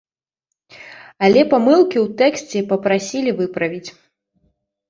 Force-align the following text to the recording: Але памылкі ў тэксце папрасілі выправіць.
Але 1.27 1.41
памылкі 1.51 1.97
ў 2.05 2.17
тэксце 2.23 2.59
папрасілі 2.73 3.37
выправіць. 3.43 3.89